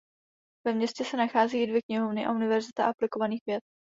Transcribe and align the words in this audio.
Ve 0.67 0.73
městě 0.73 1.05
se 1.05 1.17
nachází 1.17 1.61
i 1.63 1.67
dvě 1.67 1.81
knihovny 1.81 2.25
a 2.25 2.31
Univerzita 2.31 2.85
aplikovaných 2.85 3.41
věd. 3.47 3.61